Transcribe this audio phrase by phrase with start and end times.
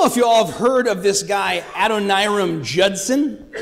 [0.00, 3.52] know if you all have heard of this guy, Adoniram Judson,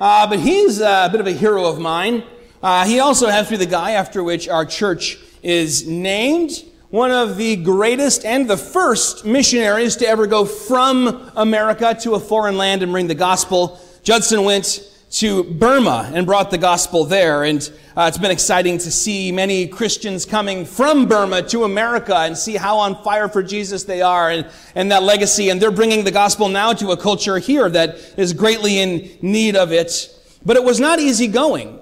[0.00, 2.24] uh, but he's a bit of a hero of mine.
[2.60, 6.64] Uh, he also has to be the guy after which our church is named.
[6.90, 12.20] One of the greatest and the first missionaries to ever go from America to a
[12.20, 13.78] foreign land and bring the gospel.
[14.02, 14.80] Judson went
[15.14, 17.44] to Burma and brought the gospel there.
[17.44, 17.62] And
[17.96, 22.56] uh, it's been exciting to see many Christians coming from Burma to America and see
[22.56, 25.50] how on fire for Jesus they are and, and that legacy.
[25.50, 29.54] And they're bringing the gospel now to a culture here that is greatly in need
[29.54, 30.10] of it.
[30.44, 31.78] But it was not easy going.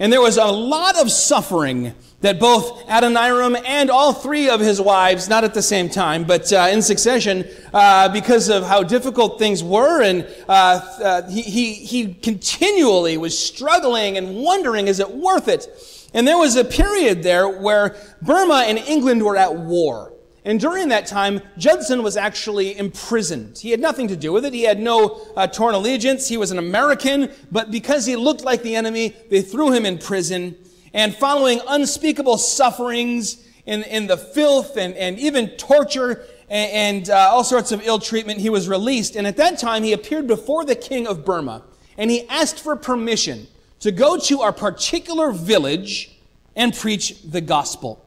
[0.00, 4.80] And there was a lot of suffering that both Adoniram and all three of his
[4.80, 7.44] wives, not at the same time, but uh, in succession,
[7.74, 13.38] uh, because of how difficult things were, and uh, uh, he, he, he continually was
[13.38, 15.68] struggling and wondering, is it worth it?
[16.14, 20.12] And there was a period there where Burma and England were at war.
[20.44, 23.58] And during that time, Judson was actually imprisoned.
[23.58, 24.52] He had nothing to do with it.
[24.52, 26.28] He had no uh, torn allegiance.
[26.28, 29.98] He was an American, but because he looked like the enemy, they threw him in
[29.98, 30.56] prison.
[30.94, 37.30] And following unspeakable sufferings in, in the filth and, and even torture and, and uh,
[37.30, 39.16] all sorts of ill treatment, he was released.
[39.16, 41.62] And at that time, he appeared before the king of Burma
[41.96, 43.46] and he asked for permission
[43.80, 46.18] to go to our particular village
[46.54, 48.04] and preach the gospel.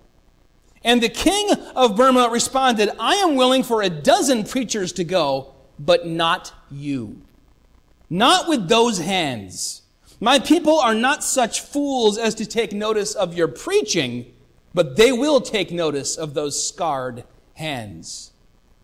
[0.83, 5.55] And the king of Burma responded, I am willing for a dozen preachers to go,
[5.79, 7.21] but not you.
[8.09, 9.81] Not with those hands.
[10.19, 14.33] My people are not such fools as to take notice of your preaching,
[14.73, 18.31] but they will take notice of those scarred hands.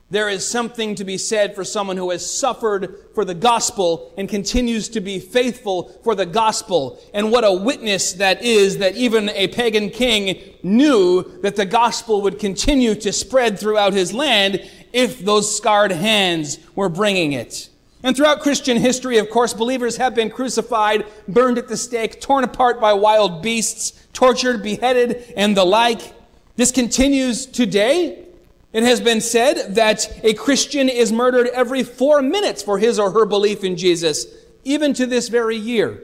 [0.09, 4.27] There is something to be said for someone who has suffered for the gospel and
[4.27, 6.99] continues to be faithful for the gospel.
[7.13, 12.21] And what a witness that is that even a pagan king knew that the gospel
[12.23, 17.69] would continue to spread throughout his land if those scarred hands were bringing it.
[18.03, 22.43] And throughout Christian history, of course, believers have been crucified, burned at the stake, torn
[22.43, 26.13] apart by wild beasts, tortured, beheaded, and the like.
[26.55, 28.25] This continues today.
[28.73, 33.11] It has been said that a Christian is murdered every four minutes for his or
[33.11, 34.25] her belief in Jesus,
[34.63, 36.01] even to this very year.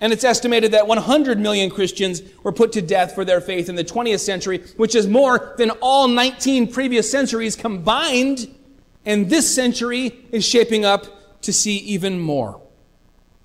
[0.00, 3.76] And it's estimated that 100 million Christians were put to death for their faith in
[3.76, 8.54] the 20th century, which is more than all 19 previous centuries combined.
[9.06, 12.60] And this century is shaping up to see even more.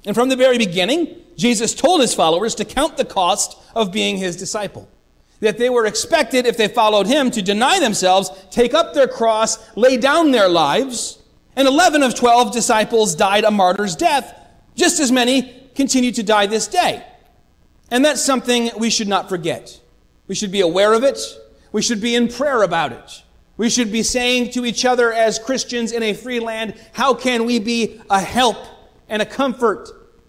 [0.06, 4.18] And from the very beginning, Jesus told his followers to count the cost of being
[4.18, 4.90] his disciple.
[5.40, 9.58] That they were expected, if they followed him, to deny themselves, take up their cross,
[9.76, 11.20] lay down their lives.
[11.56, 14.38] And 11 of 12 disciples died a martyr's death.
[14.76, 17.06] Just as many continue to die this day.
[17.90, 19.80] And that's something we should not forget.
[20.28, 21.20] We should be aware of it.
[21.72, 23.24] We should be in prayer about it.
[23.62, 27.46] We should be saying to each other as Christians in a free land, how can
[27.46, 28.58] we be a help
[29.08, 29.88] and a comfort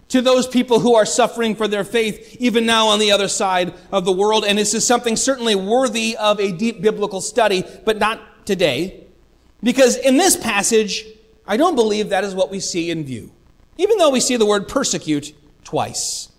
[0.09, 3.73] to those people who are suffering for their faith, even now on the other side
[3.91, 4.45] of the world?
[4.45, 9.07] And this is something certainly worthy of a deep biblical study, but not today.
[9.63, 11.07] Because in this passage,
[11.47, 13.33] I don't believe that is what we see in view.
[13.79, 15.33] Even though we see the word persecute
[15.65, 16.32] twice.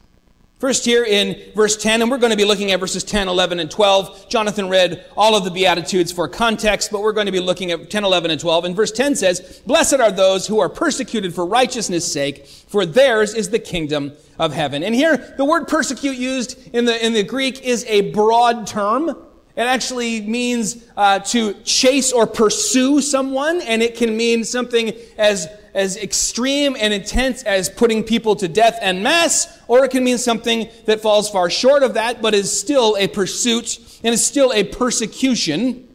[0.60, 3.60] First, here in verse 10, and we're going to be looking at verses 10, 11,
[3.60, 4.30] and 12.
[4.30, 7.90] Jonathan read all of the Beatitudes for context, but we're going to be looking at
[7.90, 8.66] 10, 11, and 12.
[8.66, 13.34] And verse 10 says, Blessed are those who are persecuted for righteousness' sake, for theirs
[13.34, 14.84] is the kingdom of heaven.
[14.84, 19.10] And here, the word persecute used in the, in the Greek is a broad term.
[19.10, 25.48] It actually means uh, to chase or pursue someone, and it can mean something as
[25.74, 30.18] as extreme and intense as putting people to death en masse, or it can mean
[30.18, 34.52] something that falls far short of that, but is still a pursuit and is still
[34.54, 35.88] a persecution.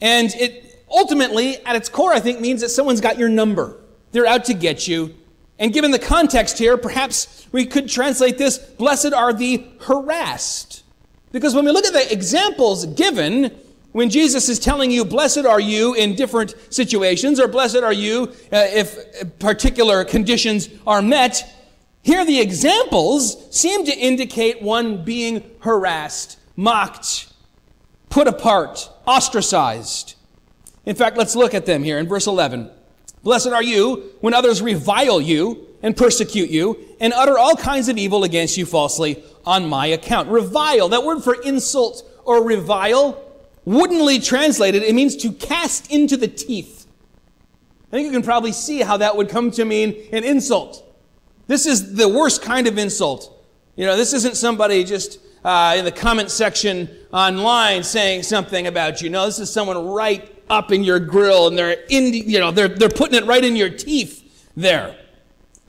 [0.00, 3.76] And it ultimately, at its core, I think, means that someone's got your number.
[4.12, 5.14] They're out to get you.
[5.58, 10.82] And given the context here, perhaps we could translate this, blessed are the harassed.
[11.30, 13.56] Because when we look at the examples given,
[13.94, 18.24] when Jesus is telling you, blessed are you in different situations, or blessed are you
[18.52, 21.48] uh, if particular conditions are met,
[22.02, 27.28] here the examples seem to indicate one being harassed, mocked,
[28.10, 30.16] put apart, ostracized.
[30.84, 32.68] In fact, let's look at them here in verse 11.
[33.22, 37.96] Blessed are you when others revile you and persecute you and utter all kinds of
[37.96, 40.28] evil against you falsely on my account.
[40.30, 43.23] Revile, that word for insult or revile,
[43.64, 46.86] Woodenly translated, it means to cast into the teeth.
[47.88, 50.82] I think you can probably see how that would come to mean an insult.
[51.46, 53.30] This is the worst kind of insult.
[53.76, 59.02] You know, this isn't somebody just uh, in the comment section online saying something about
[59.02, 59.10] you.
[59.10, 62.68] No, this is someone right up in your grill and they're in, you know, they're,
[62.68, 64.96] they're putting it right in your teeth there.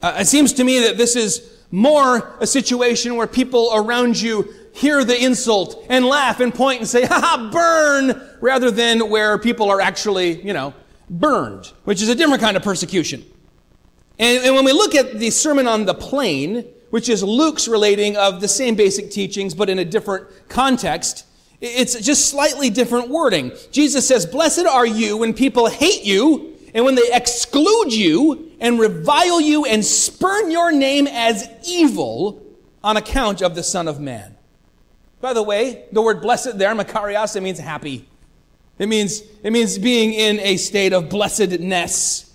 [0.01, 4.53] Uh, it seems to me that this is more a situation where people around you
[4.75, 9.69] hear the insult and laugh and point and say, ha burn, rather than where people
[9.69, 10.73] are actually, you know,
[11.09, 13.23] burned, which is a different kind of persecution.
[14.19, 18.17] And, and when we look at the Sermon on the Plain, which is Luke's relating
[18.17, 21.25] of the same basic teachings, but in a different context,
[21.61, 23.53] it's just slightly different wording.
[23.71, 28.77] Jesus says, Blessed are you when people hate you and when they exclude you and
[28.77, 32.43] revile you and spurn your name as evil
[32.83, 34.34] on account of the Son of Man.
[35.21, 38.07] By the way, the word blessed there, makarios, it means happy.
[38.77, 42.33] It means, it means being in a state of blessedness.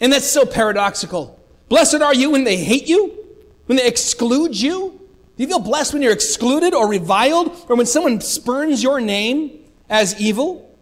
[0.00, 1.40] And that's so paradoxical.
[1.68, 3.24] Blessed are you when they hate you,
[3.66, 5.00] when they exclude you.
[5.36, 9.64] Do you feel blessed when you're excluded or reviled, or when someone spurns your name
[9.88, 10.76] as evil?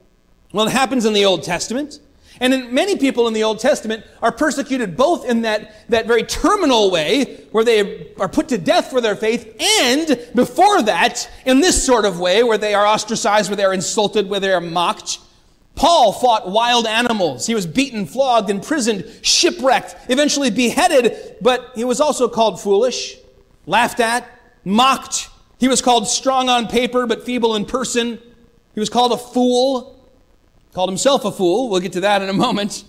[0.53, 2.01] Well, it happens in the Old Testament.
[2.41, 6.91] And many people in the Old Testament are persecuted both in that, that very terminal
[6.91, 11.85] way, where they are put to death for their faith, and before that, in this
[11.85, 15.19] sort of way, where they are ostracized, where they are insulted, where they are mocked.
[15.75, 17.47] Paul fought wild animals.
[17.47, 23.17] He was beaten, flogged, imprisoned, shipwrecked, eventually beheaded, but he was also called foolish,
[23.67, 24.27] laughed at,
[24.65, 25.29] mocked.
[25.59, 28.19] He was called strong on paper, but feeble in person.
[28.75, 29.96] He was called a fool
[30.77, 31.71] called himself a fool.
[31.71, 32.85] We'll get to that in a moment.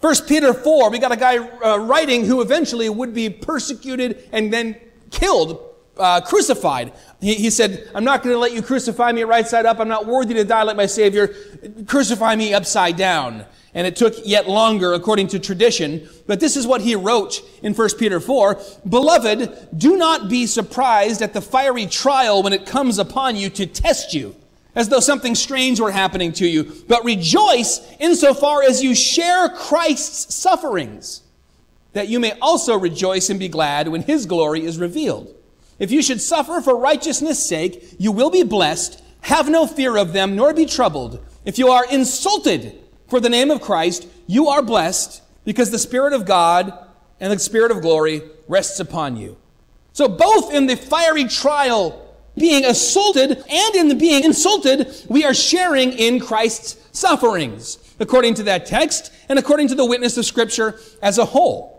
[0.00, 4.52] First Peter 4, we got a guy uh, writing who eventually would be persecuted and
[4.52, 4.76] then
[5.10, 5.60] killed,
[5.96, 6.92] uh, crucified.
[7.20, 9.80] He, he said, I'm not going to let you crucify me right side up.
[9.80, 11.34] I'm not worthy to die like my Savior.
[11.88, 13.46] Crucify me upside down.
[13.74, 16.08] And it took yet longer according to tradition.
[16.28, 18.60] But this is what he wrote in 1 Peter 4.
[18.88, 23.66] Beloved, do not be surprised at the fiery trial when it comes upon you to
[23.66, 24.36] test you
[24.74, 30.34] as though something strange were happening to you, but rejoice insofar as you share Christ's
[30.34, 31.22] sufferings,
[31.92, 35.34] that you may also rejoice and be glad when his glory is revealed.
[35.78, 39.02] If you should suffer for righteousness' sake, you will be blessed.
[39.22, 41.24] Have no fear of them, nor be troubled.
[41.44, 42.78] If you are insulted
[43.08, 46.72] for the name of Christ, you are blessed, because the Spirit of God
[47.20, 49.36] and the Spirit of glory rests upon you.
[49.92, 52.01] So both in the fiery trial
[52.36, 58.42] being assaulted and in the being insulted, we are sharing in Christ's sufferings, according to
[58.44, 61.72] that text and according to the witness of Scripture as a whole.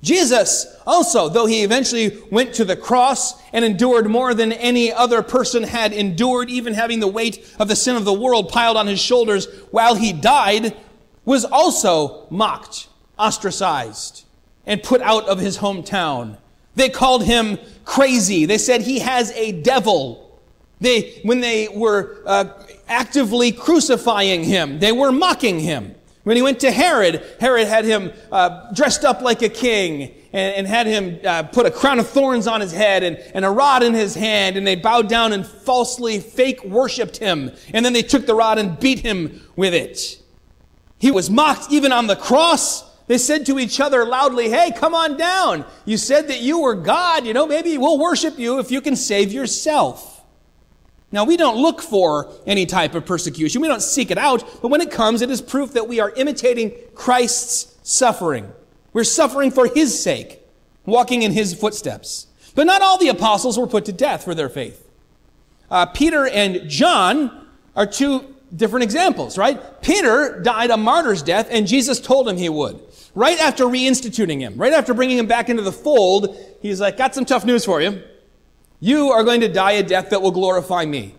[0.00, 5.22] Jesus also, though he eventually went to the cross and endured more than any other
[5.22, 8.86] person had endured, even having the weight of the sin of the world piled on
[8.86, 10.76] his shoulders while he died,
[11.24, 12.88] was also mocked,
[13.18, 14.24] ostracized,
[14.66, 16.38] and put out of his hometown
[16.78, 18.46] they called him crazy.
[18.46, 20.40] They said he has a devil.
[20.80, 22.46] They, when they were uh,
[22.86, 25.94] actively crucifying him, they were mocking him.
[26.24, 30.56] When he went to Herod, Herod had him uh, dressed up like a king and,
[30.56, 33.50] and had him uh, put a crown of thorns on his head and, and a
[33.50, 37.50] rod in his hand, and they bowed down and falsely fake worshiped him.
[37.72, 40.20] And then they took the rod and beat him with it.
[40.98, 42.84] He was mocked even on the cross.
[43.08, 45.64] They said to each other loudly, Hey, come on down.
[45.84, 47.26] You said that you were God.
[47.26, 50.14] You know, maybe we'll worship you if you can save yourself.
[51.10, 53.62] Now, we don't look for any type of persecution.
[53.62, 54.44] We don't seek it out.
[54.60, 58.52] But when it comes, it is proof that we are imitating Christ's suffering.
[58.92, 60.46] We're suffering for his sake,
[60.84, 62.26] walking in his footsteps.
[62.54, 64.86] But not all the apostles were put to death for their faith.
[65.70, 69.82] Uh, Peter and John are two different examples, right?
[69.82, 72.80] Peter died a martyr's death, and Jesus told him he would.
[73.14, 77.14] Right after reinstituting him, right after bringing him back into the fold, he's like, got
[77.14, 78.02] some tough news for you.
[78.80, 81.14] You are going to die a death that will glorify me.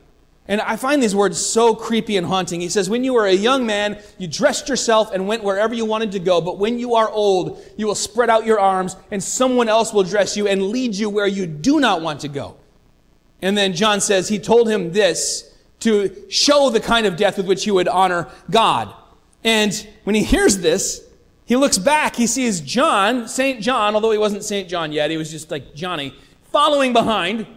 [0.49, 2.59] And I find these words so creepy and haunting.
[2.59, 5.85] He says, When you were a young man, you dressed yourself and went wherever you
[5.85, 6.41] wanted to go.
[6.41, 10.03] But when you are old, you will spread out your arms and someone else will
[10.03, 12.57] dress you and lead you where you do not want to go.
[13.43, 17.47] And then John says, He told him this to show the kind of death with
[17.47, 18.93] which he would honor God.
[19.43, 21.05] And when he hears this,
[21.45, 23.61] he looks back, he sees John, St.
[23.61, 24.69] John, although he wasn't St.
[24.69, 26.13] John yet, he was just like Johnny,
[26.51, 27.47] following behind.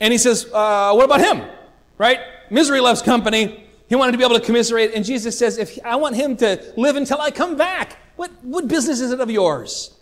[0.00, 1.48] And he says, uh, What about him?
[1.96, 2.20] Right?
[2.50, 3.64] Misery loves company.
[3.88, 4.92] He wanted to be able to commiserate.
[4.94, 8.68] And Jesus says, If I want him to live until I come back, what, what
[8.68, 9.94] business is it of yours?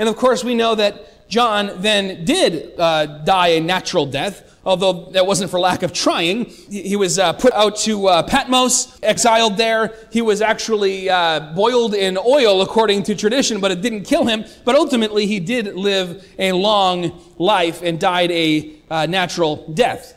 [0.00, 5.10] And of course, we know that John then did uh, die a natural death although
[5.12, 6.44] that wasn't for lack of trying.
[6.44, 9.94] He was uh, put out to uh, Patmos, exiled there.
[10.12, 14.44] He was actually uh, boiled in oil according to tradition, but it didn't kill him.
[14.64, 20.14] But ultimately, he did live a long life and died a uh, natural death.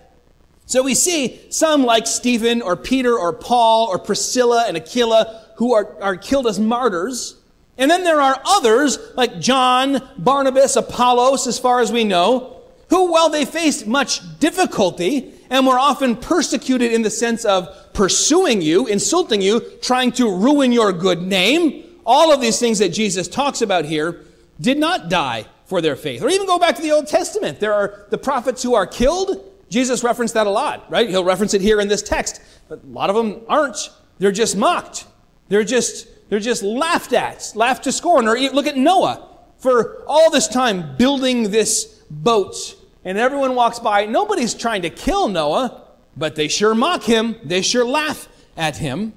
[0.66, 5.74] So we see some like Stephen or Peter or Paul or Priscilla and Aquila who
[5.74, 7.36] are, are killed as martyrs.
[7.78, 13.12] And then there are others like John, Barnabas, Apollos, as far as we know, who,
[13.12, 18.88] while they faced much difficulty and were often persecuted in the sense of pursuing you,
[18.88, 23.62] insulting you, trying to ruin your good name, all of these things that Jesus talks
[23.62, 24.22] about here
[24.60, 26.22] did not die for their faith.
[26.22, 27.60] Or even go back to the Old Testament.
[27.60, 29.44] There are the prophets who are killed.
[29.70, 31.10] Jesus referenced that a lot, right?
[31.10, 32.42] He'll reference it here in this text.
[32.70, 33.90] But a lot of them aren't.
[34.20, 35.06] They're just mocked.
[35.50, 38.28] They're just, they're just laughed at, laughed to scorn.
[38.28, 42.76] Or look at Noah for all this time building this boat.
[43.06, 44.08] And everyone walks by.
[44.08, 45.84] Nobody's trying to kill Noah,
[46.18, 47.36] but they sure mock him.
[47.44, 49.14] They sure laugh at him.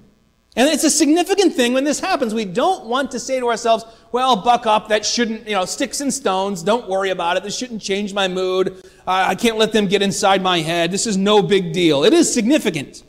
[0.57, 2.35] And it's a significant thing when this happens.
[2.35, 6.03] We don't want to say to ourselves, well, buck up, that shouldn't, you know, sticks
[6.03, 9.73] and stones, don't worry about it, this shouldn't change my mood, uh, I can't let
[9.73, 12.05] them get inside my head, this is no big deal.
[12.05, 13.03] It is significant.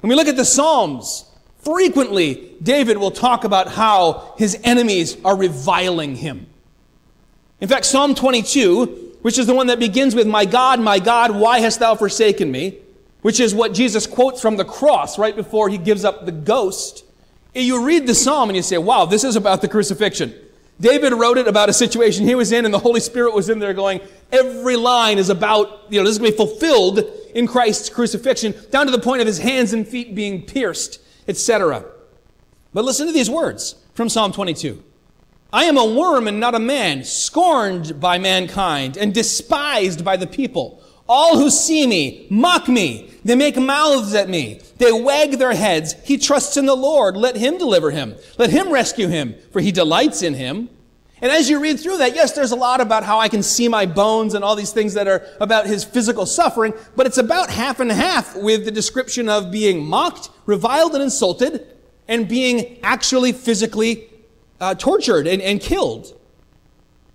[0.00, 1.30] When we look at the Psalms,
[1.64, 6.46] frequently David will talk about how his enemies are reviling him.
[7.60, 11.34] In fact, Psalm 22, which is the one that begins with, My God, my God,
[11.34, 12.78] why hast thou forsaken me?
[13.24, 17.06] which is what Jesus quotes from the cross right before he gives up the ghost.
[17.54, 20.34] You read the psalm and you say, wow, this is about the crucifixion.
[20.78, 23.60] David wrote it about a situation he was in, and the Holy Spirit was in
[23.60, 26.98] there going, every line is about, you know, this is going to be fulfilled
[27.34, 31.84] in Christ's crucifixion, down to the point of his hands and feet being pierced, etc.
[32.72, 34.82] But listen to these words from Psalm 22.
[35.52, 40.26] I am a worm and not a man, scorned by mankind and despised by the
[40.26, 40.82] people.
[41.08, 43.10] All who see me mock me.
[43.24, 44.60] They make mouths at me.
[44.78, 45.94] They wag their heads.
[46.04, 47.16] He trusts in the Lord.
[47.16, 48.16] Let him deliver him.
[48.38, 50.70] Let him rescue him, for he delights in him.
[51.20, 53.68] And as you read through that, yes, there's a lot about how I can see
[53.68, 57.50] my bones and all these things that are about his physical suffering, but it's about
[57.50, 61.66] half and half with the description of being mocked, reviled, and insulted,
[62.08, 64.10] and being actually physically
[64.60, 66.18] uh, tortured and, and killed.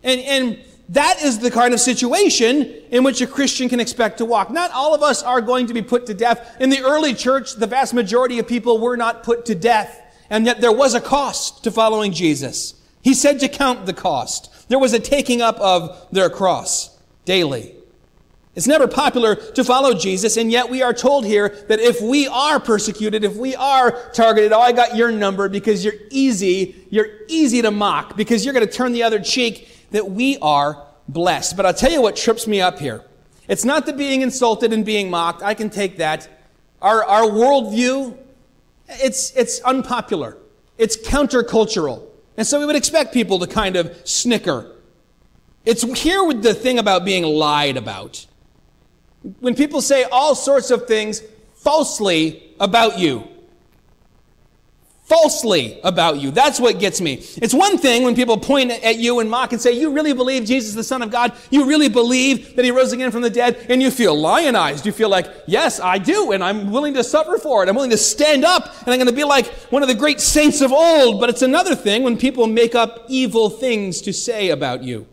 [0.01, 4.25] And, and that is the kind of situation in which a Christian can expect to
[4.25, 4.49] walk.
[4.49, 6.55] Not all of us are going to be put to death.
[6.59, 10.45] In the early church, the vast majority of people were not put to death, and
[10.45, 12.73] yet there was a cost to following Jesus.
[13.01, 14.69] He said to count the cost.
[14.69, 17.75] There was a taking up of their cross daily.
[18.55, 22.27] It's never popular to follow Jesus, and yet we are told here that if we
[22.27, 27.07] are persecuted, if we are targeted, oh, I got your number because you're easy, you're
[27.29, 31.55] easy to mock because you're going to turn the other cheek that we are blessed.
[31.55, 33.03] But I'll tell you what trips me up here.
[33.47, 35.41] It's not the being insulted and being mocked.
[35.41, 36.27] I can take that.
[36.81, 38.17] Our, our worldview,
[38.89, 40.37] it's, it's unpopular.
[40.77, 42.08] It's countercultural.
[42.39, 44.71] And so we would expect people to kind of snicker.
[45.65, 48.25] It's here with the thing about being lied about.
[49.41, 51.21] When people say all sorts of things
[51.55, 53.27] falsely about you
[55.09, 56.29] falsely about you.
[56.29, 57.15] That's what gets me.
[57.37, 60.45] It's one thing when people point at you and mock and say, you really believe
[60.45, 61.33] Jesus is the Son of God?
[61.49, 63.65] You really believe that He rose again from the dead?
[63.69, 64.85] And you feel lionized.
[64.85, 67.69] You feel like, yes, I do, and I'm willing to suffer for it.
[67.69, 70.21] I'm willing to stand up, and I'm going to be like one of the great
[70.21, 71.19] saints of old.
[71.19, 75.07] But it's another thing when people make up evil things to say about you.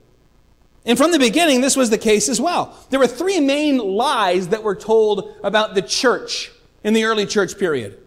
[0.85, 2.77] And from the beginning, this was the case as well.
[2.91, 6.53] There were three main lies that were told about the church
[6.85, 7.99] in the early church period.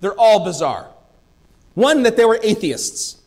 [0.00, 0.88] They're all bizarre.
[1.74, 3.20] One, that they were atheists.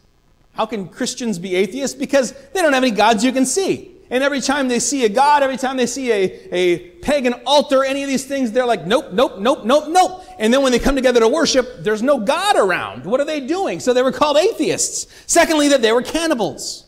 [0.54, 1.98] How can Christians be atheists?
[1.98, 3.92] Because they don't have any gods you can see.
[4.10, 7.84] And every time they see a god, every time they see a, a pagan altar,
[7.84, 10.24] any of these things, they're like, nope, nope, nope, nope, nope.
[10.38, 13.06] And then when they come together to worship, there's no God around.
[13.06, 13.80] What are they doing?
[13.80, 15.08] So they were called atheists.
[15.26, 16.86] Secondly, that they were cannibals.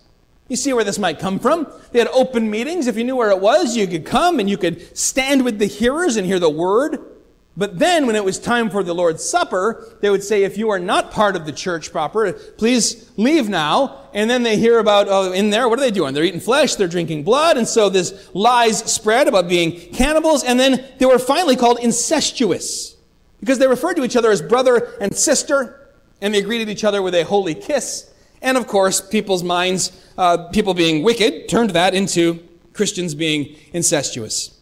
[0.48, 1.68] You see where this might come from?
[1.92, 2.88] They had open meetings.
[2.88, 5.66] If you knew where it was, you could come and you could stand with the
[5.66, 7.17] hearers and hear the word.
[7.58, 10.70] But then when it was time for the Lord's Supper, they would say, if you
[10.70, 14.10] are not part of the church proper, please leave now.
[14.14, 16.14] And then they hear about, oh, in there, what are they doing?
[16.14, 17.58] They're eating flesh, they're drinking blood.
[17.58, 20.44] And so this lies spread about being cannibals.
[20.44, 22.96] And then they were finally called incestuous
[23.40, 25.90] because they referred to each other as brother and sister.
[26.22, 28.14] And they greeted each other with a holy kiss.
[28.40, 34.60] And of course, people's minds, uh, people being wicked, turned that into Christians being incestuous.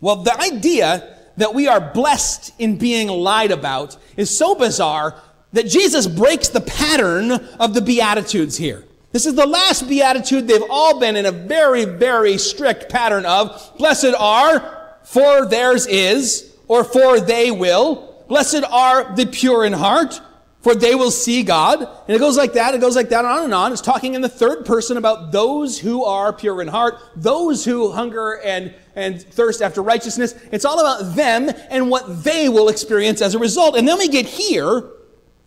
[0.00, 5.20] Well, the idea that we are blessed in being lied about is so bizarre
[5.52, 8.84] that Jesus breaks the pattern of the Beatitudes here.
[9.12, 13.72] This is the last Beatitude they've all been in a very, very strict pattern of.
[13.78, 18.24] Blessed are, for theirs is, or for they will.
[18.28, 20.20] Blessed are the pure in heart,
[20.62, 21.80] for they will see God.
[21.80, 23.72] And it goes like that, it goes like that, on and on.
[23.72, 27.90] It's talking in the third person about those who are pure in heart, those who
[27.92, 30.34] hunger and, and thirst after righteousness.
[30.52, 33.76] It's all about them and what they will experience as a result.
[33.76, 34.82] And then we get here,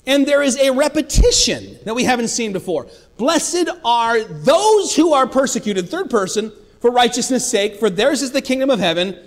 [0.07, 2.87] and there is a repetition that we haven't seen before.
[3.17, 8.41] Blessed are those who are persecuted, third person, for righteousness' sake, for theirs is the
[8.41, 9.17] kingdom of heaven.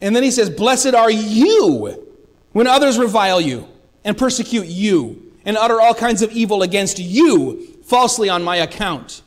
[0.00, 2.08] And then he says, Blessed are you
[2.52, 3.68] when others revile you
[4.04, 9.22] and persecute you and utter all kinds of evil against you falsely on my account.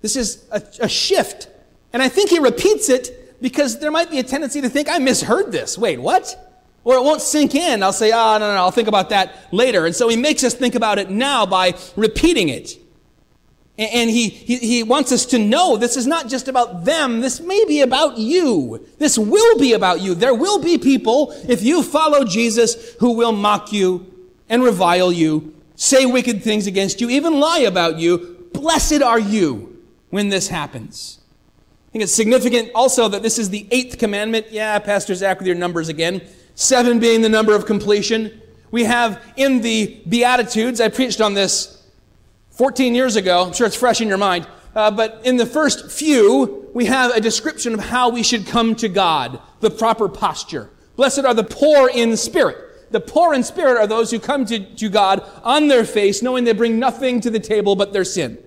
[0.00, 1.48] This is a, a, shift.
[1.92, 4.98] And I think he repeats it because there might be a tendency to think, I
[4.98, 5.76] misheard this.
[5.76, 6.36] Wait, what?
[6.84, 7.82] Or it won't sink in.
[7.82, 9.86] I'll say, ah, oh, no, no, no, I'll think about that later.
[9.86, 12.76] And so he makes us think about it now by repeating it.
[13.76, 17.20] And he, he, he wants us to know this is not just about them.
[17.20, 18.84] This may be about you.
[18.98, 20.14] This will be about you.
[20.14, 24.17] There will be people, if you follow Jesus, who will mock you
[24.48, 28.48] and revile you, say wicked things against you, even lie about you.
[28.52, 31.20] Blessed are you when this happens.
[31.88, 34.46] I think it's significant also that this is the eighth commandment.
[34.50, 36.20] Yeah, Pastor Zach with your numbers again.
[36.54, 38.42] Seven being the number of completion.
[38.70, 41.82] We have in the Beatitudes, I preached on this
[42.50, 43.44] 14 years ago.
[43.44, 44.46] I'm sure it's fresh in your mind.
[44.74, 48.74] Uh, but in the first few, we have a description of how we should come
[48.76, 50.70] to God, the proper posture.
[50.96, 52.67] Blessed are the poor in spirit.
[52.90, 56.44] The poor in spirit are those who come to, to God on their face, knowing
[56.44, 58.38] they bring nothing to the table but their sin.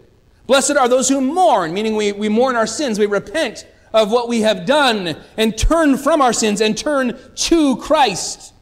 [0.48, 4.28] Blessed are those who mourn, meaning we, we mourn our sins, we repent of what
[4.28, 8.54] we have done and turn from our sins and turn to Christ.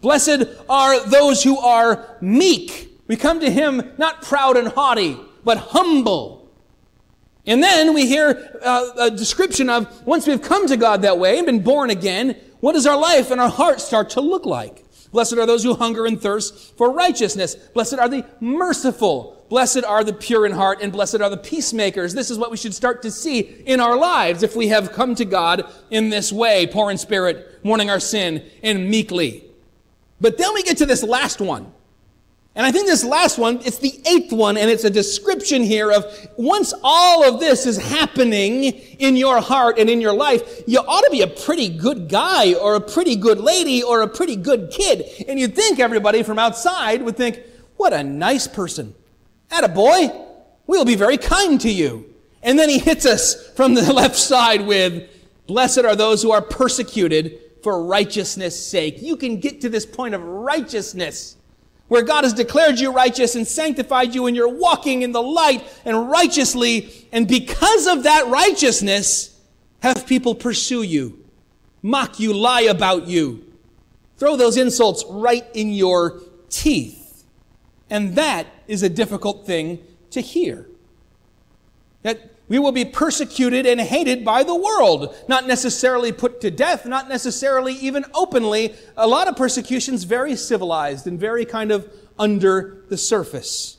[0.00, 2.88] Blessed are those who are meek.
[3.06, 6.48] We come to Him not proud and haughty, but humble.
[7.46, 11.38] And then we hear uh, a description of once we've come to God that way
[11.38, 14.84] and been born again, what does our life and our heart start to look like?
[15.12, 17.54] Blessed are those who hunger and thirst for righteousness.
[17.54, 19.44] Blessed are the merciful.
[19.48, 22.14] Blessed are the pure in heart, and blessed are the peacemakers.
[22.14, 25.16] This is what we should start to see in our lives if we have come
[25.16, 29.44] to God in this way, poor in spirit, mourning our sin, and meekly.
[30.20, 31.72] But then we get to this last one.
[32.56, 35.92] And I think this last one, it's the eighth one, and it's a description here
[35.92, 36.04] of
[36.36, 41.02] once all of this is happening in your heart and in your life, you ought
[41.02, 44.70] to be a pretty good guy or a pretty good lady or a pretty good
[44.72, 45.06] kid.
[45.28, 47.40] And you'd think everybody from outside would think,
[47.76, 48.94] what a nice person.
[49.52, 50.10] At a boy,
[50.66, 52.12] we'll be very kind to you.
[52.42, 55.08] And then he hits us from the left side with,
[55.46, 59.00] blessed are those who are persecuted for righteousness' sake.
[59.00, 61.36] You can get to this point of righteousness
[61.90, 65.64] where God has declared you righteous and sanctified you and you're walking in the light
[65.84, 66.88] and righteously.
[67.10, 69.36] And because of that righteousness,
[69.82, 71.18] have people pursue you,
[71.82, 73.44] mock you, lie about you,
[74.18, 77.24] throw those insults right in your teeth.
[77.90, 80.68] And that is a difficult thing to hear.
[82.02, 85.14] That we will be persecuted and hated by the world.
[85.28, 88.74] Not necessarily put to death, not necessarily even openly.
[88.96, 93.78] A lot of persecutions very civilized and very kind of under the surface.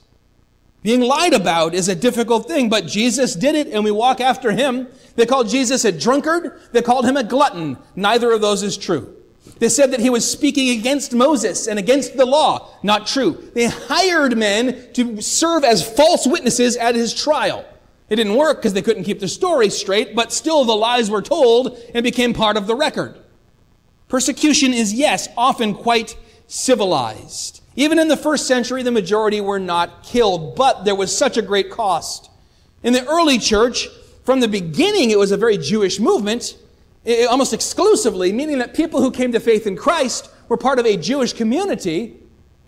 [0.83, 4.53] Being lied about is a difficult thing, but Jesus did it and we walk after
[4.53, 4.87] him.
[5.17, 6.61] They called Jesus a drunkard.
[6.71, 7.77] They called him a glutton.
[7.97, 9.17] Neither of those is true.
[9.59, 12.69] They said that he was speaking against Moses and against the law.
[12.83, 13.51] Not true.
[13.53, 17.65] They hired men to serve as false witnesses at his trial.
[18.11, 21.21] It didn't work because they couldn't keep the story straight, but still the lies were
[21.21, 23.17] told and became part of the record.
[24.09, 27.63] Persecution is, yes, often quite civilized.
[27.77, 31.41] Even in the first century, the majority were not killed, but there was such a
[31.41, 32.29] great cost.
[32.83, 33.87] In the early church,
[34.25, 36.57] from the beginning, it was a very Jewish movement,
[37.29, 40.97] almost exclusively, meaning that people who came to faith in Christ were part of a
[40.97, 42.17] Jewish community,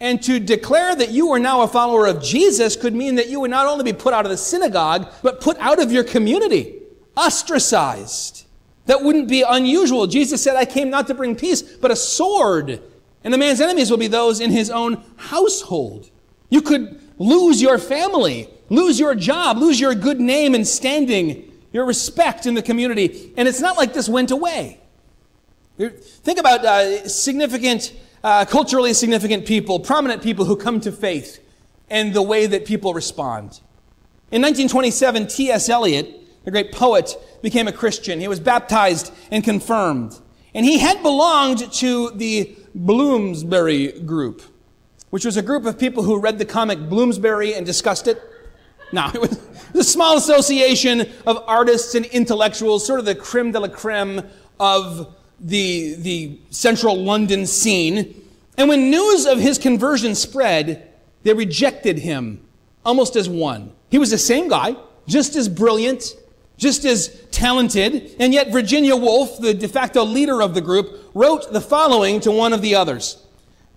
[0.03, 3.39] and to declare that you are now a follower of Jesus could mean that you
[3.39, 6.81] would not only be put out of the synagogue, but put out of your community,
[7.15, 8.45] ostracized.
[8.85, 10.05] That wouldn't be unusual.
[10.07, 12.81] Jesus said, I came not to bring peace, but a sword.
[13.23, 16.11] And the man's enemies will be those in his own household.
[16.49, 21.85] You could lose your family, lose your job, lose your good name and standing, your
[21.85, 23.31] respect in the community.
[23.37, 24.81] And it's not like this went away.
[25.77, 31.39] Think about uh, significant uh, culturally significant people, prominent people who come to faith,
[31.89, 33.59] and the way that people respond.
[34.31, 35.69] In 1927, T.S.
[35.69, 38.19] Eliot, the great poet, became a Christian.
[38.19, 40.19] He was baptized and confirmed.
[40.53, 44.41] And he had belonged to the Bloomsbury group,
[45.09, 48.21] which was a group of people who read the comic Bloomsbury and discussed it.
[48.91, 49.39] No, it was
[49.73, 54.21] a small association of artists and intellectuals, sort of the creme de la creme
[54.59, 58.21] of the, the central London scene.
[58.57, 60.89] And when news of his conversion spread,
[61.23, 62.43] they rejected him
[62.85, 63.71] almost as one.
[63.89, 64.75] He was the same guy,
[65.07, 66.15] just as brilliant,
[66.57, 71.51] just as talented, and yet Virginia Woolf, the de facto leader of the group, wrote
[71.51, 73.23] the following to one of the others.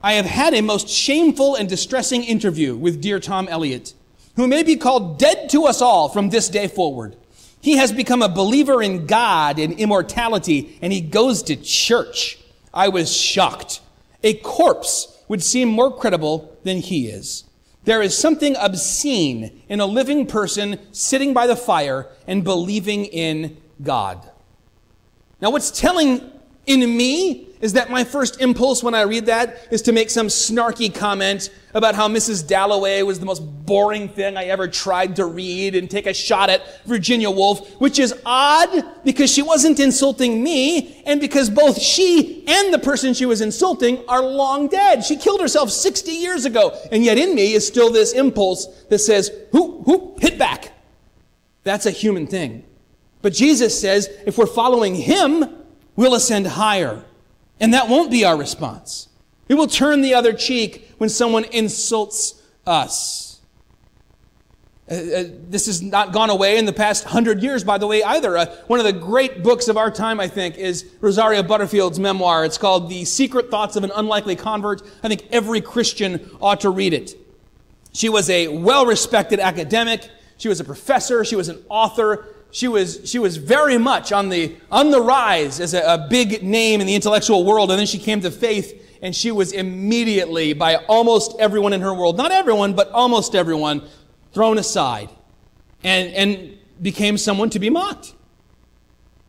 [0.02, 3.94] I have had a most shameful and distressing interview with dear Tom Eliot,
[4.37, 7.16] who may be called dead to us all from this day forward.
[7.66, 12.38] He has become a believer in God and immortality, and he goes to church.
[12.72, 13.81] I was shocked.
[14.22, 17.42] A corpse would seem more credible than he is.
[17.83, 23.57] There is something obscene in a living person sitting by the fire and believing in
[23.83, 24.31] God.
[25.40, 26.20] Now, what's telling
[26.66, 30.27] in me is that my first impulse when I read that is to make some
[30.27, 32.47] snarky comment about how Mrs.
[32.47, 36.49] Dalloway was the most boring thing I ever tried to read and take a shot
[36.49, 42.45] at Virginia Woolf, which is odd because she wasn't insulting me and because both she
[42.47, 45.05] and the person she was insulting are long dead.
[45.05, 46.79] She killed herself 60 years ago.
[46.92, 50.73] And yet in me is still this impulse that says, who, who, hit back.
[51.62, 52.64] That's a human thing.
[53.23, 55.45] But Jesus says if we're following him,
[55.97, 57.05] we'll ascend higher.
[57.61, 59.09] And that won't be our response.
[59.49, 63.40] We will turn the other cheek when someone insults us.
[64.88, 68.05] Uh, uh, this has not gone away in the past hundred years, by the way,
[68.05, 68.37] either.
[68.37, 72.45] Uh, one of the great books of our time, I think, is Rosaria Butterfield's memoir.
[72.45, 74.83] It's called The Secret Thoughts of an Unlikely Convert.
[75.03, 77.14] I think every Christian ought to read it.
[77.92, 80.09] She was a well-respected academic.
[80.37, 81.25] She was a professor.
[81.25, 85.61] She was an author she was, she was very much on the, on the rise
[85.61, 87.70] as a, a big name in the intellectual world.
[87.70, 91.92] And then she came to faith and she was immediately by almost everyone in her
[91.92, 93.82] world, not everyone, but almost everyone,
[94.32, 95.09] thrown aside
[95.85, 98.14] and, and became someone to be mocked.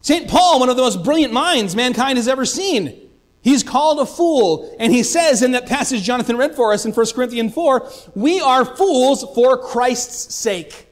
[0.02, 0.30] St.
[0.30, 3.10] Paul, one of the most brilliant minds mankind has ever seen,
[3.42, 4.76] he's called a fool.
[4.80, 8.40] And he says in that passage Jonathan read for us in 1 Corinthians 4, we
[8.40, 10.87] are fools for Christ's sake.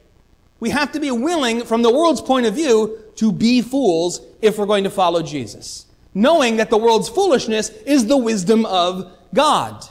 [0.58, 4.58] We have to be willing, from the world's point of view, to be fools if
[4.58, 5.86] we're going to follow Jesus.
[6.14, 9.84] Knowing that the world's foolishness is the wisdom of God.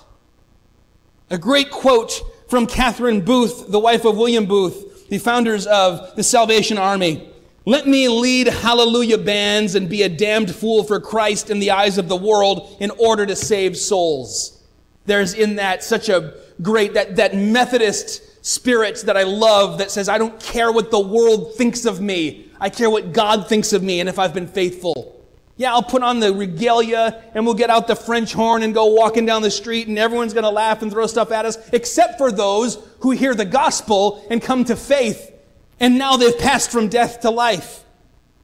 [1.30, 6.24] A great quote from Catherine Booth, the wife of William Booth, the founders of the
[6.24, 7.30] Salvation Army.
[7.66, 11.98] Let me lead hallelujah bands and be a damned fool for Christ in the eyes
[11.98, 14.64] of the world in order to save souls.
[15.06, 20.08] There's in that such a great, that, that Methodist spirit that I love that says,
[20.08, 22.48] I don't care what the world thinks of me.
[22.62, 25.20] I care what God thinks of me and if I've been faithful.
[25.58, 28.86] Yeah, I'll put on the regalia and we'll get out the French horn and go
[28.86, 32.20] walking down the street and everyone's going to laugh and throw stuff at us, except
[32.20, 35.34] for those who hear the gospel and come to faith.
[35.80, 37.84] And now they've passed from death to life.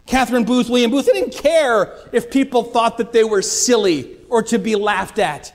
[0.08, 4.42] Catherine Booth, William Booth, they didn't care if people thought that they were silly or
[4.44, 5.54] to be laughed at.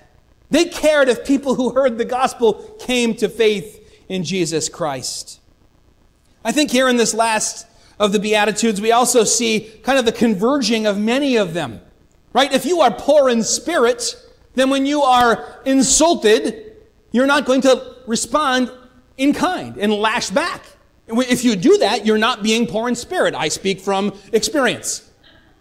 [0.50, 5.40] They cared if people who heard the gospel came to faith in Jesus Christ.
[6.44, 7.66] I think here in this last
[7.98, 11.80] of the Beatitudes, we also see kind of the converging of many of them.
[12.32, 12.52] Right?
[12.52, 14.14] If you are poor in spirit,
[14.54, 16.76] then when you are insulted,
[17.10, 18.70] you're not going to respond
[19.16, 20.62] in kind and lash back.
[21.08, 23.34] If you do that, you're not being poor in spirit.
[23.34, 25.10] I speak from experience.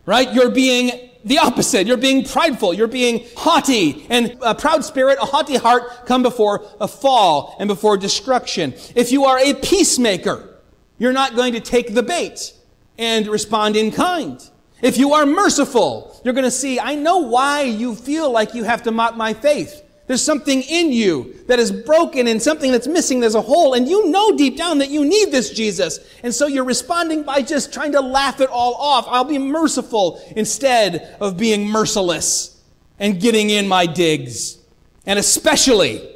[0.06, 0.32] Right?
[0.34, 1.88] You're being the opposite.
[1.88, 2.74] You're being prideful.
[2.74, 4.06] You're being haughty.
[4.10, 8.74] And a proud spirit, a haughty heart come before a fall and before destruction.
[8.96, 10.62] If you are a peacemaker,
[10.98, 12.54] you're not going to take the bait
[12.98, 14.40] and respond in kind.
[14.82, 18.64] If you are merciful, you're going to see, I know why you feel like you
[18.64, 19.82] have to mock my faith.
[20.08, 23.20] There's something in you that is broken and something that's missing.
[23.20, 26.00] There's a hole, and you know deep down that you need this Jesus.
[26.22, 29.06] And so you're responding by just trying to laugh it all off.
[29.08, 32.62] I'll be merciful instead of being merciless
[33.00, 34.60] and getting in my digs.
[35.08, 36.08] And especially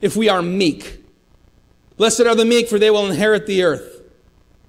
[0.00, 1.02] if we are meek.
[1.96, 3.93] Blessed are the meek, for they will inherit the earth.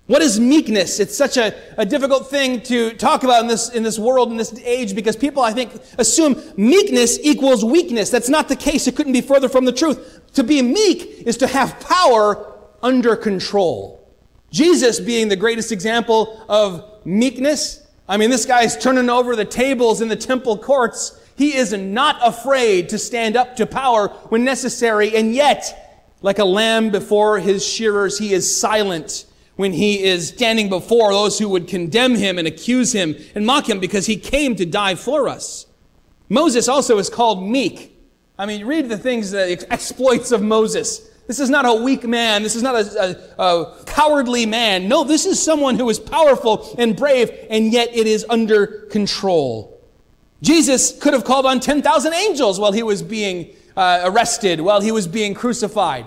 [0.08, 1.00] What is meekness?
[1.00, 4.38] It's such a, a difficult thing to talk about in this, in this world, in
[4.38, 8.12] this age, because people, I think, assume meekness equals weakness.
[8.12, 8.88] That's not the case.
[8.88, 10.22] It couldn't be further from the truth.
[10.34, 14.08] To be meek is to have power under control.
[14.52, 17.88] Jesus being the greatest example of meekness.
[18.08, 21.20] I mean, this guy's turning over the tables in the temple courts.
[21.36, 26.46] He is not afraid to stand up to power when necessary, and yet, like a
[26.46, 31.68] lamb before his shearers, he is silent when he is standing before those who would
[31.68, 35.66] condemn him and accuse him and mock him because he came to die for us.
[36.30, 37.98] Moses also is called meek.
[38.38, 41.10] I mean, read the things, the exploits of Moses.
[41.28, 42.44] This is not a weak man.
[42.44, 44.88] This is not a, a, a, cowardly man.
[44.88, 49.72] No, this is someone who is powerful and brave, and yet it is under control.
[50.42, 54.92] Jesus could have called on 10,000 angels while he was being uh, arrested, while he
[54.92, 56.06] was being crucified.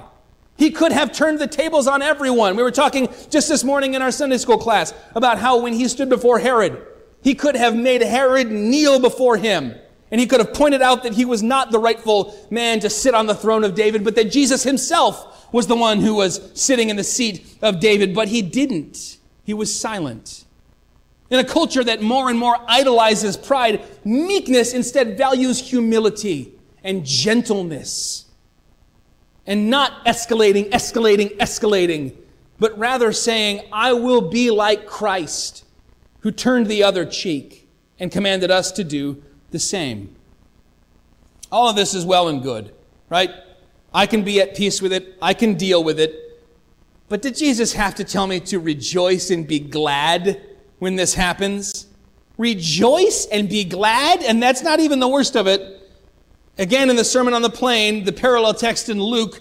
[0.59, 2.57] He could have turned the tables on everyone.
[2.57, 5.87] We were talking just this morning in our Sunday school class about how when he
[5.87, 6.85] stood before Herod,
[7.23, 9.77] he could have made Herod kneel before him.
[10.11, 13.15] And he could have pointed out that he was not the rightful man to sit
[13.15, 16.91] on the throne of David, but that Jesus himself was the one who was sitting
[16.91, 18.13] in the seat of David.
[18.13, 19.19] But he didn't.
[19.45, 20.45] He was silent.
[21.31, 28.25] In a culture that more and more idolizes pride, meekness instead values humility and gentleness.
[29.49, 32.15] And not escalating, escalating, escalating,
[32.59, 35.65] but rather saying, I will be like Christ,
[36.21, 37.67] who turned the other cheek
[37.99, 40.15] and commanded us to do the same.
[41.51, 42.75] All of this is well and good,
[43.09, 43.31] right?
[43.95, 45.17] I can be at peace with it.
[45.23, 46.15] I can deal with it.
[47.09, 50.43] But did Jesus have to tell me to rejoice and be glad
[50.79, 51.87] when this happens?
[52.37, 54.23] Rejoice and be glad?
[54.23, 55.78] And that's not even the worst of it.
[56.59, 59.41] Again, in the Sermon on the Plain, the parallel text in Luke,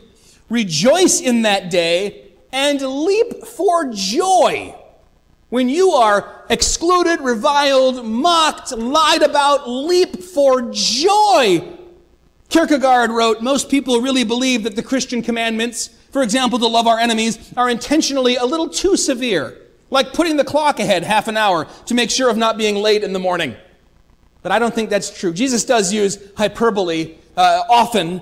[0.49, 4.75] rejoice in that day and leap for joy
[5.49, 11.77] when you are excluded, reviled, mocked, lied about, leap for joy.
[12.49, 16.99] Kierkegaard wrote, most people really believe that the Christian commandments, for example, to love our
[16.99, 19.57] enemies, are intentionally a little too severe,
[19.89, 23.03] like putting the clock ahead half an hour to make sure of not being late
[23.03, 23.55] in the morning.
[24.47, 25.33] But I don't think that's true.
[25.33, 28.21] Jesus does use hyperbole uh, often,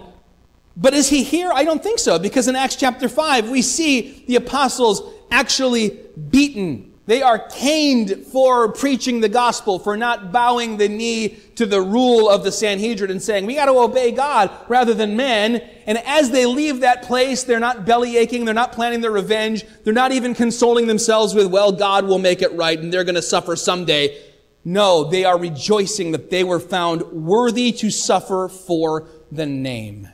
[0.76, 1.52] but is he here?
[1.54, 6.00] I don't think so, because in Acts chapter 5, we see the apostles actually
[6.32, 11.80] beaten they are caned for preaching the gospel, for not bowing the knee to the
[11.80, 15.58] rule of the Sanhedrin and saying, we got to obey God rather than men.
[15.86, 18.44] And as they leave that place, they're not belly aching.
[18.44, 19.66] They're not planning their revenge.
[19.84, 23.14] They're not even consoling themselves with, well, God will make it right and they're going
[23.16, 24.20] to suffer someday.
[24.68, 30.10] No, they are rejoicing that they were found worthy to suffer for the name.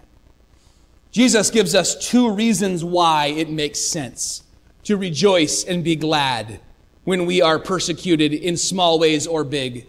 [1.11, 4.43] Jesus gives us two reasons why it makes sense
[4.83, 6.59] to rejoice and be glad
[7.05, 9.87] when we are persecuted in small ways or big.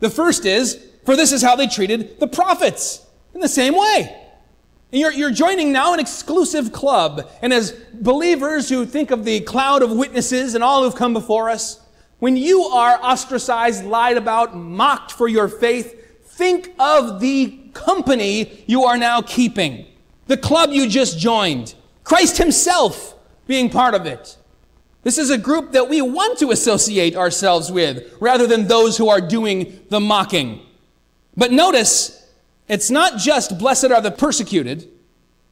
[0.00, 4.14] The first is, for this is how they treated the prophets in the same way.
[4.90, 7.28] And you're, you're joining now an exclusive club.
[7.42, 11.50] And as believers who think of the cloud of witnesses and all who've come before
[11.50, 11.80] us,
[12.18, 18.84] when you are ostracized, lied about, mocked for your faith, think of the company you
[18.84, 19.86] are now keeping.
[20.26, 21.74] The club you just joined.
[22.04, 23.14] Christ himself
[23.46, 24.36] being part of it.
[25.04, 29.08] This is a group that we want to associate ourselves with rather than those who
[29.08, 30.60] are doing the mocking.
[31.36, 32.26] But notice,
[32.66, 34.88] it's not just blessed are the persecuted,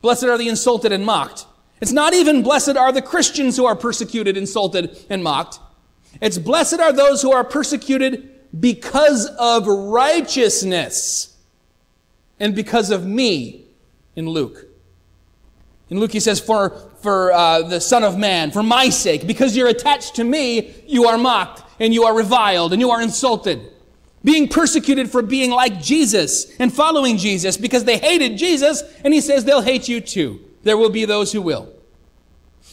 [0.02, 1.46] blessed are the insulted and mocked.
[1.80, 5.60] It's not even blessed are the Christians who are persecuted, insulted, and mocked.
[6.20, 11.36] It's blessed are those who are persecuted because of righteousness
[12.38, 13.66] and because of me
[14.14, 14.66] in Luke.
[15.88, 19.56] In Luke, he says, For, for uh, the Son of Man, for my sake, because
[19.56, 23.72] you're attached to me, you are mocked, and you are reviled, and you are insulted.
[24.24, 29.20] Being persecuted for being like Jesus and following Jesus because they hated Jesus, and he
[29.20, 30.40] says they'll hate you too.
[30.64, 31.72] There will be those who will.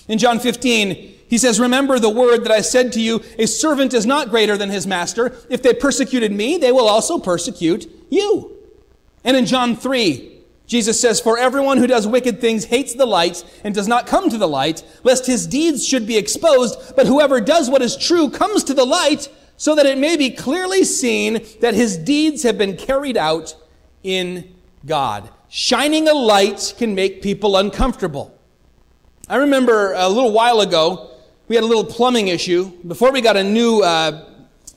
[0.07, 3.93] In John 15, he says, Remember the word that I said to you, a servant
[3.93, 5.35] is not greater than his master.
[5.49, 8.57] If they persecuted me, they will also persecute you.
[9.23, 10.33] And in John 3,
[10.67, 14.29] Jesus says, For everyone who does wicked things hates the light and does not come
[14.29, 16.95] to the light, lest his deeds should be exposed.
[16.95, 20.29] But whoever does what is true comes to the light, so that it may be
[20.29, 23.55] clearly seen that his deeds have been carried out
[24.03, 24.53] in
[24.85, 25.29] God.
[25.47, 28.37] Shining a light can make people uncomfortable.
[29.29, 31.11] I remember a little while ago,
[31.53, 32.71] we had a little plumbing issue.
[32.87, 34.25] Before we got a new uh,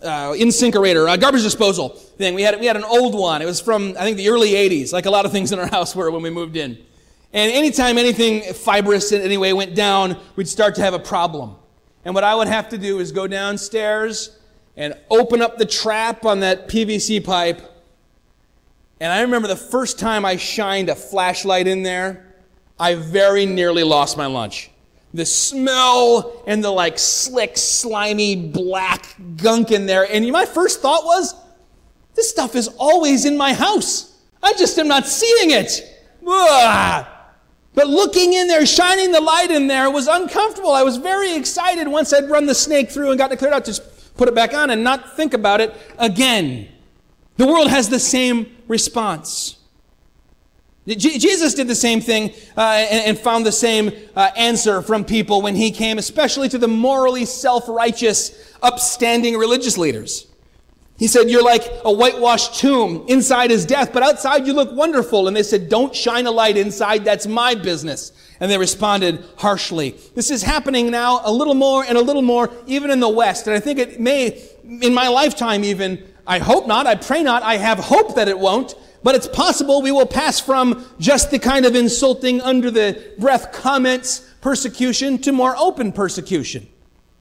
[0.03, 2.35] uh, incinerator, uh, garbage disposal thing.
[2.35, 3.41] We had, we had an old one.
[3.41, 5.67] It was from, I think, the early 80s, like a lot of things in our
[5.71, 6.77] house were when we moved in.
[7.33, 11.57] And anytime anything fibrous in any way went down, we'd start to have a problem.
[12.05, 14.39] And what I would have to do is go downstairs
[14.77, 17.63] and open up the trap on that PVC pipe.
[19.01, 22.35] And I remember the first time I shined a flashlight in there,
[22.79, 24.71] I very nearly lost my lunch
[25.17, 30.07] the smell and the like slick, slimy, black gunk in there.
[30.11, 31.35] And my first thought was,
[32.15, 34.19] this stuff is always in my house.
[34.43, 35.83] I just am not seeing it.
[36.27, 37.07] Ugh.
[37.75, 40.73] But looking in there, shining the light in there was uncomfortable.
[40.73, 43.67] I was very excited once I'd run the snake through and got it cleared out
[43.67, 46.69] to just put it back on and not think about it again.
[47.37, 49.56] The world has the same response.
[50.87, 55.43] Jesus did the same thing uh, and, and, found the same uh, answer from people
[55.43, 60.29] when he came, especially to the morally self-righteous, upstanding religious leaders.
[60.97, 63.05] He said, You're like a whitewashed tomb.
[63.09, 65.29] Inside is death, but outside you look wonderful.
[65.29, 67.05] And they said, Don't shine a light inside.
[67.05, 68.13] That's my business.
[68.39, 69.97] And they responded harshly.
[70.15, 73.47] This is happening now a little more and a little more, even in the West.
[73.47, 77.43] And I think it may, in my lifetime even, I hope not, I pray not,
[77.43, 78.75] I have hope that it won't,
[79.07, 83.53] but it's possible we will pass from just the kind of insulting, under the breath
[83.53, 86.67] comments, persecution to more open persecution.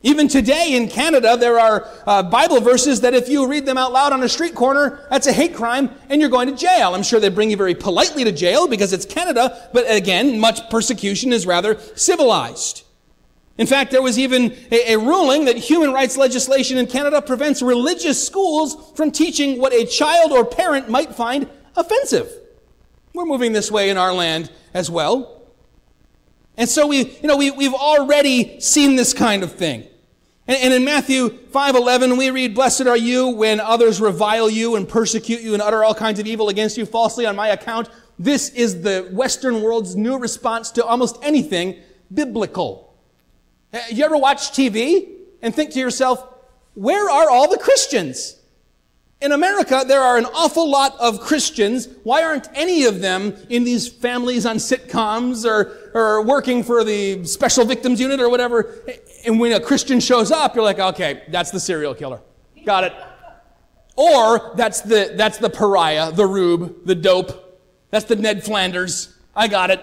[0.01, 3.93] Even today in Canada, there are uh, Bible verses that if you read them out
[3.93, 6.95] loud on a street corner, that's a hate crime and you're going to jail.
[6.95, 10.67] I'm sure they bring you very politely to jail because it's Canada, but again, much
[10.71, 12.81] persecution is rather civilized.
[13.59, 17.61] In fact, there was even a, a ruling that human rights legislation in Canada prevents
[17.61, 22.31] religious schools from teaching what a child or parent might find offensive.
[23.13, 25.41] We're moving this way in our land as well.
[26.57, 29.85] And so we, you know, we, we've already seen this kind of thing.
[30.47, 34.87] And, and in Matthew 5:11 we read, "Blessed are you when others revile you and
[34.87, 38.49] persecute you and utter all kinds of evil against you falsely on my account." This
[38.49, 41.75] is the Western world's new response to almost anything
[42.13, 42.93] biblical.
[43.73, 45.09] Uh, you ever watch TV
[45.41, 46.25] and think to yourself,
[46.75, 48.37] where are all the Christians?
[49.21, 51.87] In America, there are an awful lot of Christians.
[52.03, 57.25] Why aren't any of them in these families on sitcoms or, or working for the
[57.25, 58.75] special victims unit or whatever?
[59.25, 62.19] And when a Christian shows up, you're like, okay, that's the serial killer.
[62.65, 62.93] Got it.
[63.95, 67.61] Or that's the, that's the pariah, the rube, the dope.
[67.91, 69.17] That's the Ned Flanders.
[69.33, 69.81] I got it.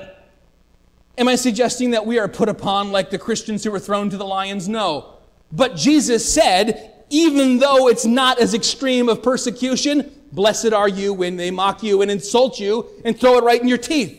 [1.17, 4.17] Am I suggesting that we are put upon like the Christians who were thrown to
[4.17, 4.69] the lions?
[4.69, 5.15] No.
[5.51, 11.37] But Jesus said, even though it's not as extreme of persecution, blessed are you when
[11.37, 14.19] they mock you and insult you and throw it right in your teeth.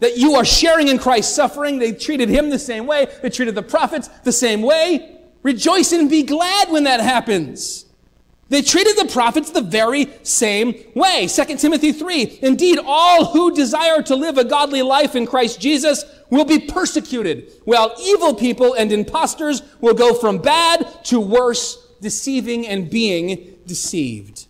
[0.00, 1.78] That you are sharing in Christ's suffering.
[1.78, 3.06] They treated him the same way.
[3.22, 5.16] They treated the prophets the same way.
[5.42, 7.84] Rejoice and be glad when that happens.
[8.48, 11.28] They treated the prophets the very same way.
[11.28, 12.40] 2 Timothy 3.
[12.42, 17.52] Indeed, all who desire to live a godly life in Christ Jesus will be persecuted,
[17.64, 24.46] while evil people and impostors will go from bad to worse deceiving and being deceived.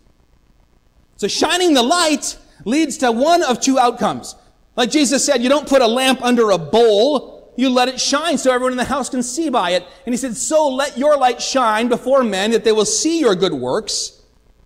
[1.17, 4.35] So shining the light leads to one of two outcomes.
[4.77, 8.39] Like Jesus said, you don't put a lamp under a bowl, you let it shine
[8.39, 9.85] so everyone in the house can see by it.
[10.07, 13.35] And he said, so let your light shine before men that they will see your
[13.35, 14.23] good works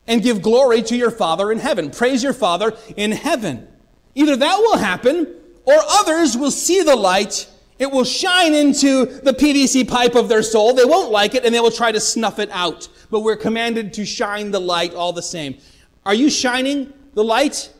[0.06, 1.90] and give glory to your Father in heaven.
[1.90, 3.66] Praise your Father in heaven.
[4.14, 7.48] Either that will happen or others will see the light
[7.82, 10.72] it will shine into the PVC pipe of their soul.
[10.72, 12.88] They won't like it and they will try to snuff it out.
[13.10, 15.58] But we're commanded to shine the light all the same.
[16.06, 17.72] Are you shining the light?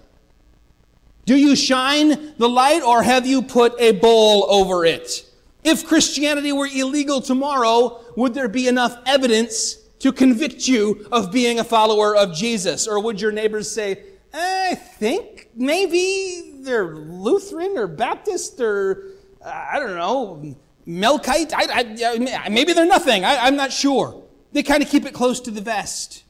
[1.24, 5.24] Do you shine the light or have you put a bowl over it?
[5.62, 11.60] If Christianity were illegal tomorrow, would there be enough evidence to convict you of being
[11.60, 12.88] a follower of Jesus?
[12.88, 14.02] Or would your neighbors say,
[14.34, 19.11] I think maybe they're Lutheran or Baptist or
[19.44, 21.52] I don't know, Melkite?
[21.54, 23.24] I, I, maybe they're nothing.
[23.24, 24.22] I, I'm not sure.
[24.52, 26.24] They kind of keep it close to the vest.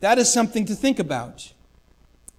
[0.00, 1.52] That is something to think about.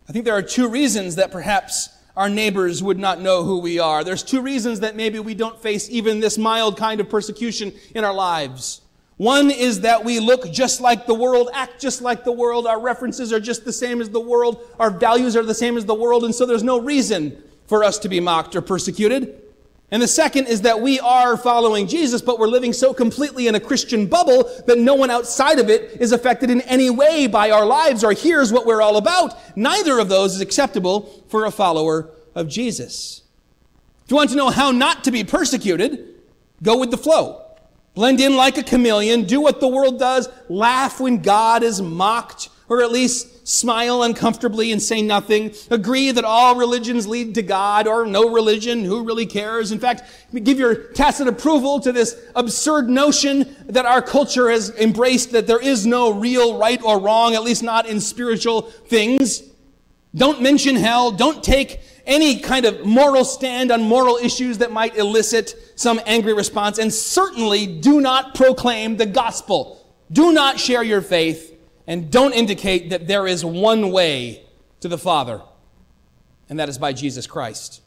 [0.10, 3.80] I think there are two reasons that perhaps our neighbors would not know who we
[3.80, 4.04] are.
[4.04, 8.04] There's two reasons that maybe we don't face even this mild kind of persecution in
[8.04, 8.82] our lives.
[9.17, 12.82] One is that we look just like the world, act just like the world, our
[12.82, 15.93] references are just the same as the world, our values are the same as the
[15.93, 17.41] world, and so there's no reason
[17.72, 19.42] for us to be mocked or persecuted.
[19.92, 23.56] And the second is that we are following Jesus, but we're living so completely in
[23.56, 27.50] a Christian bubble that no one outside of it is affected in any way by
[27.50, 29.38] our lives or hears what we're all about.
[29.56, 33.22] Neither of those is acceptable for a follower of Jesus.
[34.04, 36.16] If you want to know how not to be persecuted,
[36.62, 37.42] go with the flow.
[37.94, 42.50] Blend in like a chameleon, do what the world does, laugh when God is mocked,
[42.72, 47.86] or at least smile uncomfortably and say nothing, agree that all religions lead to God
[47.86, 49.74] or no religion, who really cares?
[49.74, 50.04] In fact,
[50.46, 55.60] give your tacit approval to this absurd notion that our culture has embraced that there
[55.60, 59.44] is no real right or wrong, at least not in spiritual things.
[60.16, 61.12] Don't mention hell.
[61.12, 66.34] Don't take any kind of moral stand on moral issues that might elicit some angry
[66.34, 66.78] response.
[66.78, 69.86] And certainly do not proclaim the gospel.
[70.10, 71.51] Do not share your faith
[71.88, 74.44] and don't indicate that there is one way
[74.79, 75.42] to the Father,
[76.50, 77.82] and that is by Jesus Christ.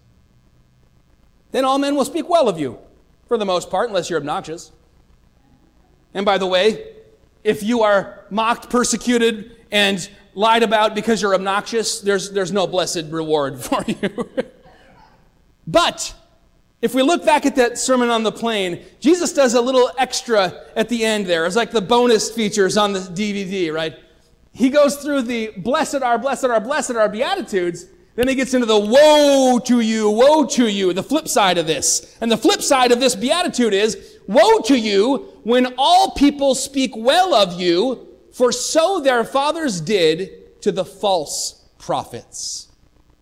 [1.51, 2.79] Then all men will speak well of you,
[3.27, 4.73] for the most part, unless you're obnoxious.
[6.13, 6.95] And by the way,
[7.43, 13.05] if you are mocked, persecuted, and lied about because you're obnoxious, there's, there's no blessed
[13.11, 14.29] reward for you.
[15.67, 16.15] but
[16.85, 20.67] If we look back at that Sermon on the Plain, Jesus does a little extra
[20.77, 21.47] at the end there.
[21.47, 23.99] It's like the bonus features on the DVD, right?
[24.53, 27.87] He goes through the blessed are, blessed are, blessed are Beatitudes.
[28.17, 31.67] Then he gets into the woe to you, woe to you, the flip side of
[31.67, 32.19] this.
[32.21, 36.93] And the flip side of this beatitude is, woe to you when all people speak
[36.95, 42.69] well of you, for so their fathers did to the false prophets.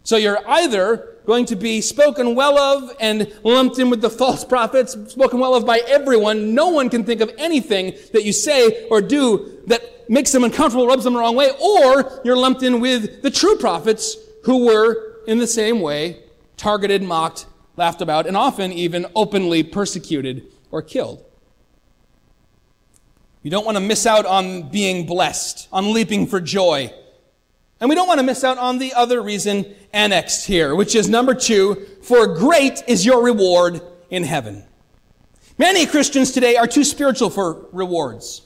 [0.05, 4.45] So you're either going to be spoken well of and lumped in with the false
[4.45, 6.55] prophets, spoken well of by everyone.
[6.55, 10.87] No one can think of anything that you say or do that makes them uncomfortable,
[10.87, 15.21] rubs them the wrong way, or you're lumped in with the true prophets who were
[15.27, 16.21] in the same way
[16.57, 17.47] targeted, mocked,
[17.77, 21.25] laughed about, and often even openly persecuted or killed.
[23.43, 26.93] You don't want to miss out on being blessed, on leaping for joy.
[27.83, 31.09] And we don't want to miss out on the other reason annexed here, which is
[31.09, 34.63] number two, for great is your reward in heaven.
[35.59, 38.43] Many Christians today are too spiritual for rewards,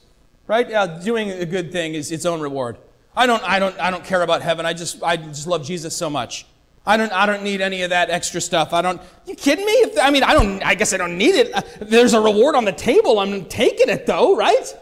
[0.46, 0.66] right?
[1.04, 2.78] Doing a good thing is its own reward.
[3.14, 4.64] I don't, I don't, I don't care about heaven.
[4.64, 6.46] I just, I just love Jesus so much.
[6.86, 8.72] I don't, I don't need any of that extra stuff.
[8.72, 9.72] I don't, you kidding me?
[9.72, 11.54] If, I mean, I don't, I guess I don't need it.
[11.54, 13.18] Uh, there's a reward on the table.
[13.18, 14.74] I'm taking it though, right?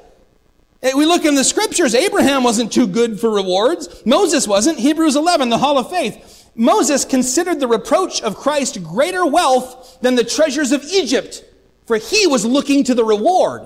[0.85, 4.05] Eh, we look in the scriptures, Abraham wasn't too good for rewards.
[4.05, 4.79] Moses wasn't.
[4.79, 6.51] Hebrews 11, the hall of faith.
[6.55, 11.43] Moses considered the reproach of Christ greater wealth than the treasures of Egypt,
[11.87, 13.63] for he was looking to the reward.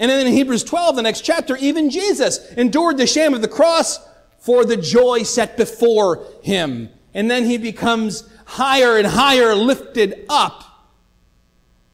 [0.00, 3.48] And then in Hebrews 12, the next chapter, even Jesus endured the shame of the
[3.48, 4.00] cross
[4.40, 6.90] for the joy set before him.
[7.14, 10.67] And then he becomes higher and higher lifted up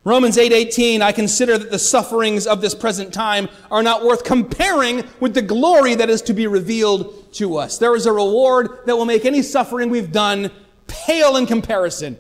[0.05, 5.05] Romans 8:18 I consider that the sufferings of this present time are not worth comparing
[5.19, 7.79] with the glory that is to be revealed to us.
[7.79, 10.51] There is a reward that will make any suffering we've done
[10.87, 12.19] pale in comparison.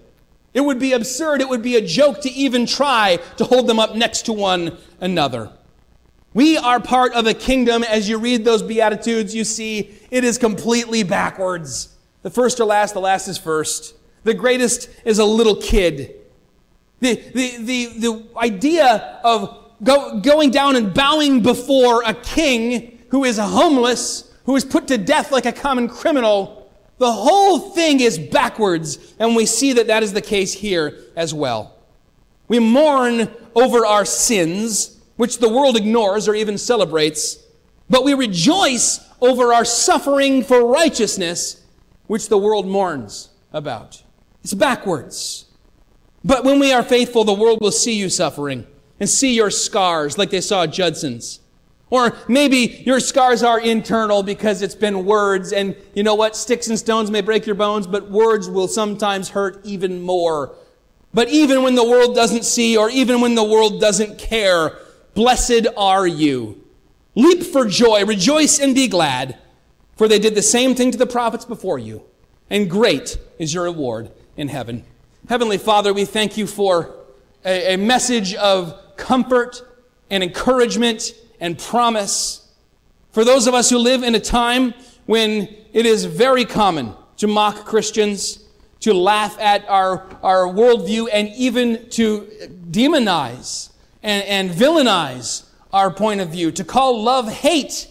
[0.55, 3.78] It would be absurd, it would be a joke to even try to hold them
[3.78, 5.51] up next to one another.
[6.32, 7.85] We are part of a kingdom.
[7.85, 11.91] As you read those Beatitudes, you see it is completely backwards.
[12.22, 13.95] The first are last, the last is first.
[14.22, 16.14] The greatest is a little kid.
[17.05, 23.24] The, the, the, the idea of go, going down and bowing before a king who
[23.24, 28.18] is homeless, who is put to death like a common criminal, the whole thing is
[28.18, 29.14] backwards.
[29.18, 31.76] And we see that that is the case here as well.
[32.48, 37.36] We mourn over our sins, which the world ignores or even celebrates,
[37.90, 41.62] but we rejoice over our suffering for righteousness,
[42.07, 44.02] which the world mourns about.
[44.42, 45.43] It's backwards.
[46.24, 48.66] But when we are faithful, the world will see you suffering
[48.98, 51.40] and see your scars like they saw Judson's.
[51.90, 56.34] Or maybe your scars are internal because it's been words and you know what?
[56.34, 60.54] Sticks and stones may break your bones, but words will sometimes hurt even more.
[61.12, 64.78] But even when the world doesn't see or even when the world doesn't care,
[65.14, 66.64] blessed are you.
[67.14, 69.38] Leap for joy, rejoice and be glad,
[69.96, 72.02] for they did the same thing to the prophets before you,
[72.50, 74.84] and great is your reward in heaven.
[75.26, 76.96] Heavenly Father, we thank you for
[77.46, 79.62] a, a message of comfort
[80.10, 82.52] and encouragement and promise.
[83.10, 84.74] For those of us who live in a time
[85.06, 88.44] when it is very common to mock Christians,
[88.80, 92.28] to laugh at our, our worldview, and even to
[92.70, 93.70] demonize
[94.02, 97.88] and, and villainize our point of view, to call love hate.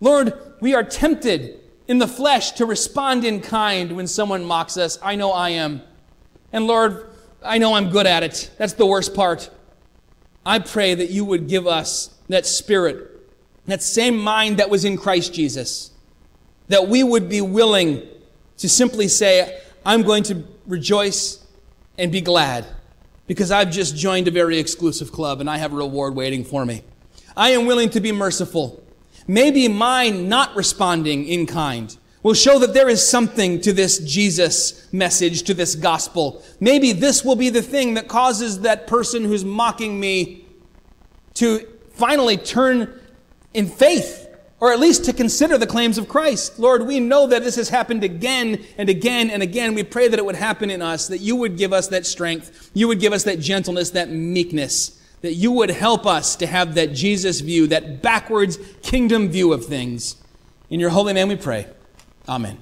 [0.00, 4.96] Lord, we are tempted in the flesh to respond in kind when someone mocks us.
[5.02, 5.82] I know I am.
[6.56, 7.06] And Lord,
[7.44, 8.50] I know I'm good at it.
[8.56, 9.50] That's the worst part.
[10.46, 13.10] I pray that you would give us that spirit,
[13.66, 15.90] that same mind that was in Christ Jesus,
[16.68, 18.08] that we would be willing
[18.56, 21.44] to simply say, I'm going to rejoice
[21.98, 22.64] and be glad
[23.26, 26.64] because I've just joined a very exclusive club and I have a reward waiting for
[26.64, 26.84] me.
[27.36, 28.82] I am willing to be merciful.
[29.28, 31.94] Maybe my not responding in kind
[32.26, 36.42] will show that there is something to this Jesus message, to this gospel.
[36.58, 40.44] Maybe this will be the thing that causes that person who's mocking me
[41.34, 41.60] to
[41.92, 43.00] finally turn
[43.54, 44.26] in faith,
[44.58, 46.58] or at least to consider the claims of Christ.
[46.58, 49.76] Lord, we know that this has happened again and again and again.
[49.76, 52.72] We pray that it would happen in us, that you would give us that strength,
[52.74, 56.74] you would give us that gentleness, that meekness, that you would help us to have
[56.74, 60.16] that Jesus view, that backwards kingdom view of things.
[60.70, 61.68] In your holy name we pray.
[62.28, 62.58] Amen.